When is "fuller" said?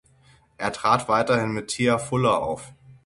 1.99-2.41